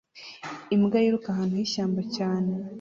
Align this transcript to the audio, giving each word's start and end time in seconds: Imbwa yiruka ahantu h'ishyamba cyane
Imbwa 0.75 0.97
yiruka 1.03 1.27
ahantu 1.31 1.53
h'ishyamba 1.59 2.01
cyane 2.15 2.51